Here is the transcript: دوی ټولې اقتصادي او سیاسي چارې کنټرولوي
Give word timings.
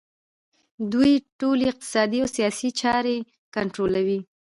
دوی 0.91 1.13
ټولې 1.39 1.63
اقتصادي 1.71 2.17
او 2.23 2.29
سیاسي 2.35 2.69
چارې 2.81 3.15
کنټرولوي 3.55 4.19